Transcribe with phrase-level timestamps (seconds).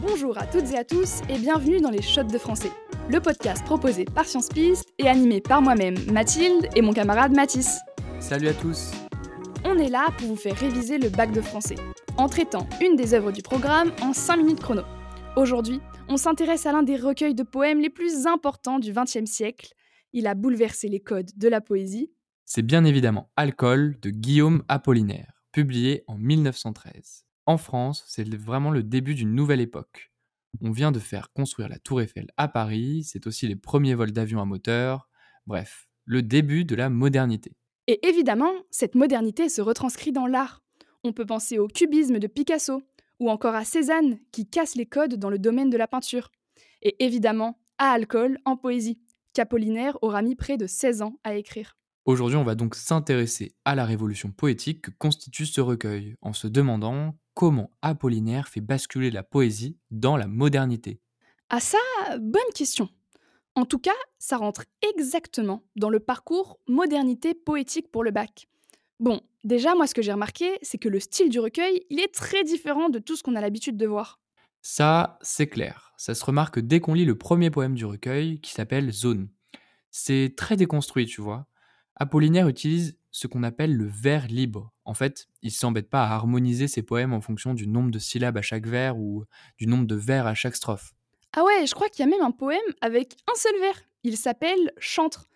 [0.00, 2.70] Bonjour à toutes et à tous et bienvenue dans les Shots de français,
[3.10, 7.78] le podcast proposé par Science Piste et animé par moi-même, Mathilde, et mon camarade Mathis.
[8.20, 8.92] Salut à tous
[9.64, 11.76] On est là pour vous faire réviser le bac de français,
[12.18, 14.82] en traitant une des œuvres du programme en 5 minutes chrono.
[15.34, 19.72] Aujourd'hui, on s'intéresse à l'un des recueils de poèmes les plus importants du XXe siècle.
[20.12, 22.12] Il a bouleversé les codes de la poésie.
[22.44, 27.25] C'est bien évidemment Alcool de Guillaume Apollinaire, publié en 1913.
[27.46, 30.10] En France, c'est vraiment le début d'une nouvelle époque.
[30.60, 34.10] On vient de faire construire la Tour Eiffel à Paris, c'est aussi les premiers vols
[34.10, 35.08] d'avions à moteur,
[35.46, 37.52] bref, le début de la modernité.
[37.86, 40.64] Et évidemment, cette modernité se retranscrit dans l'art.
[41.04, 42.82] On peut penser au cubisme de Picasso,
[43.20, 46.32] ou encore à Cézanne, qui casse les codes dans le domaine de la peinture.
[46.82, 48.98] Et évidemment, à Alcool en poésie,
[49.34, 51.76] qu'Apollinaire aura mis près de 16 ans à écrire.
[52.06, 56.48] Aujourd'hui, on va donc s'intéresser à la révolution poétique que constitue ce recueil, en se
[56.48, 61.00] demandant comment Apollinaire fait basculer la poésie dans la modernité.
[61.50, 61.78] Ah ça,
[62.18, 62.88] bonne question.
[63.54, 68.48] En tout cas, ça rentre exactement dans le parcours modernité poétique pour le bac.
[69.00, 72.12] Bon, déjà, moi, ce que j'ai remarqué, c'est que le style du recueil, il est
[72.12, 74.18] très différent de tout ce qu'on a l'habitude de voir.
[74.62, 75.92] Ça, c'est clair.
[75.98, 79.28] Ça se remarque dès qu'on lit le premier poème du recueil, qui s'appelle Zone.
[79.90, 81.46] C'est très déconstruit, tu vois.
[81.96, 84.72] Apollinaire utilise ce qu'on appelle le vers libre.
[84.84, 88.36] En fait, il s'embête pas à harmoniser ses poèmes en fonction du nombre de syllabes
[88.36, 89.24] à chaque vers ou
[89.58, 90.94] du nombre de vers à chaque strophe.
[91.32, 93.82] Ah ouais, je crois qu'il y a même un poème avec un seul vers.
[94.04, 95.28] Il s'appelle Chantre.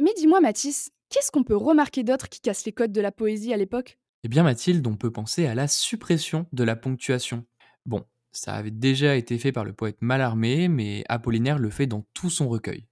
[0.00, 3.54] Mais dis-moi, Mathis, qu'est-ce qu'on peut remarquer d'autre qui casse les codes de la poésie
[3.54, 3.98] à l'époque?
[4.22, 7.46] Eh bien, Mathilde, on peut penser à la suppression de la ponctuation.
[7.86, 12.04] Bon, ça avait déjà été fait par le poète Mallarmé, mais Apollinaire le fait dans
[12.12, 12.86] tout son recueil.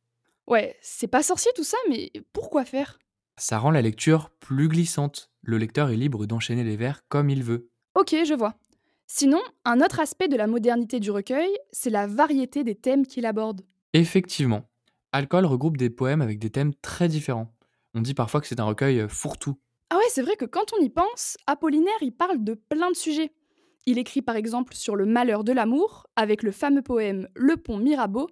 [0.47, 2.99] Ouais, c'est pas sorcier tout ça, mais pourquoi faire?
[3.37, 5.31] Ça rend la lecture plus glissante.
[5.43, 7.71] Le lecteur est libre d'enchaîner les vers comme il veut.
[7.95, 8.55] Ok, je vois.
[9.07, 13.27] Sinon, un autre aspect de la modernité du recueil, c'est la variété des thèmes qu'il
[13.27, 13.63] aborde.
[13.93, 14.69] Effectivement,
[15.13, 17.55] Alcool regroupe des poèmes avec des thèmes très différents.
[17.95, 19.57] On dit parfois que c'est un recueil euh, fourre-tout.
[19.91, 22.97] Ah ouais, c'est vrai que quand on y pense, Apollinaire y parle de plein de
[22.97, 23.33] sujets.
[23.87, 27.77] Il écrit par exemple sur le malheur de l'amour, avec le fameux poème Le pont
[27.77, 28.29] Mirabeau,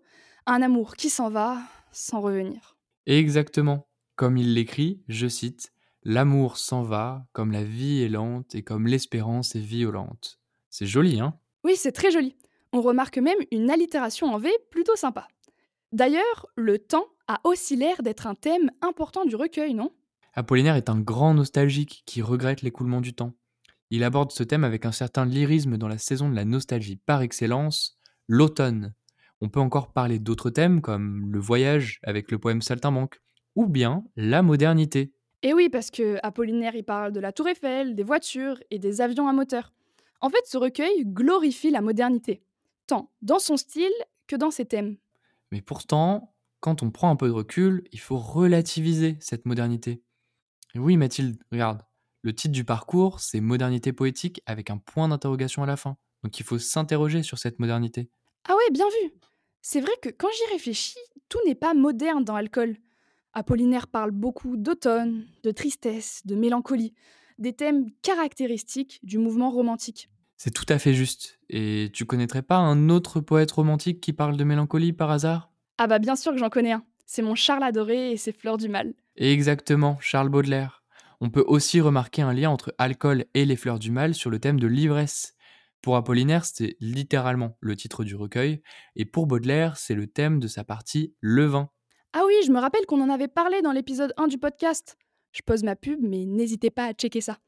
[0.47, 1.59] un amour qui s'en va
[1.93, 2.77] sans revenir.
[3.07, 3.87] Exactement.
[4.17, 5.73] Comme il l'écrit, je cite
[6.05, 10.41] L'amour s'en va, comme la vie est lente et comme l'espérance est violente.
[10.69, 11.39] C'est joli, hein?
[11.63, 12.35] Oui, c'est très joli.
[12.73, 15.29] On remarque même une allitération en V plutôt sympa.
[15.93, 19.93] D'ailleurs, le temps a aussi l'air d'être un thème important du recueil, non?
[20.35, 23.35] Apollinaire est un grand nostalgique qui regrette l'écoulement du temps.
[23.91, 27.21] Il aborde ce thème avec un certain lyrisme dans la saison de la nostalgie par
[27.21, 28.95] excellence, l'automne.
[29.45, 33.21] On peut encore parler d'autres thèmes comme le voyage avec le poème Saltimbanque,
[33.57, 35.13] ou bien la modernité.
[35.43, 39.01] Et oui, parce que Apollinaire y parle de la tour Eiffel, des voitures et des
[39.01, 39.73] avions à moteur.
[40.21, 42.45] En fait, ce recueil glorifie la modernité,
[42.87, 43.91] tant dans son style
[44.29, 44.97] que dans ses thèmes.
[45.51, 50.05] Mais pourtant, quand on prend un peu de recul, il faut relativiser cette modernité.
[50.77, 51.83] Et oui, Mathilde, regarde,
[52.23, 55.97] le titre du parcours, c'est Modernité poétique avec un point d'interrogation à la fin.
[56.23, 58.09] Donc il faut s'interroger sur cette modernité.
[58.49, 59.13] Ah ouais, bien vu
[59.65, 62.77] C'est vrai que quand j'y réfléchis, tout n'est pas moderne dans Alcool.
[63.33, 66.95] Apollinaire parle beaucoup d'automne, de tristesse, de mélancolie,
[67.39, 70.11] des thèmes caractéristiques du mouvement romantique.
[70.37, 71.39] C'est tout à fait juste.
[71.49, 75.53] Et tu connaîtrais pas un autre poète romantique qui parle de mélancolie par hasard?
[75.79, 76.85] Ah bah bien sûr que j'en connais un.
[77.07, 78.93] C'est mon Charles adoré et ses fleurs du mal.
[79.15, 80.83] Exactement, Charles Baudelaire.
[81.21, 84.41] On peut aussi remarquer un lien entre alcool et les fleurs du mal sur le
[84.41, 85.37] thème de l'ivresse.
[85.83, 88.63] Pour Apollinaire, c'est littéralement le titre du recueil,
[88.95, 91.71] et pour Baudelaire, c'est le thème de sa partie Le vin.
[92.13, 94.97] Ah oui, je me rappelle qu'on en avait parlé dans l'épisode 1 du podcast.
[95.33, 97.39] Je pose ma pub, mais n'hésitez pas à checker ça.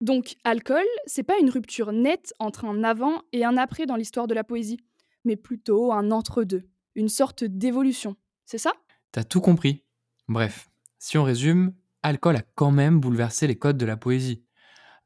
[0.00, 4.26] Donc, alcool, c'est pas une rupture nette entre un avant et un après dans l'histoire
[4.26, 4.80] de la poésie,
[5.24, 6.64] mais plutôt un entre-deux,
[6.96, 8.16] une sorte d'évolution.
[8.46, 8.72] C'est ça?
[9.12, 9.84] T'as tout compris.
[10.26, 14.42] Bref, si on résume, Alcool a quand même bouleversé les codes de la poésie.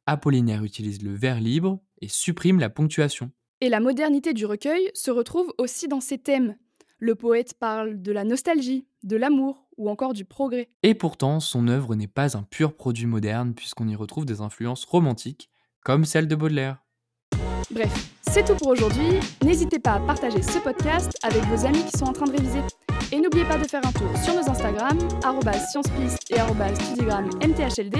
[0.06, 3.30] Apollinaire utilise le vers libre et supprime la ponctuation.
[3.60, 6.56] Et la modernité du recueil se retrouve aussi dans ses thèmes.
[6.98, 10.68] Le poète parle de la nostalgie, de l'amour ou encore du progrès.
[10.82, 14.84] Et pourtant, son œuvre n'est pas un pur produit moderne puisqu'on y retrouve des influences
[14.84, 15.50] romantiques,
[15.82, 16.84] comme celle de Baudelaire.
[17.70, 19.20] Bref, c'est tout pour aujourd'hui.
[19.44, 22.60] N'hésitez pas à partager ce podcast avec vos amis qui sont en train de réviser.
[23.12, 24.98] Et n'oubliez pas de faire un tour sur nos Instagram,
[25.70, 26.40] sciencepiste et
[27.46, 27.96] mthld,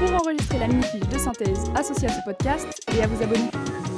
[0.00, 2.66] pour enregistrer la mini-fiche de synthèse associée à ce podcast
[2.96, 3.89] et à vous abonner.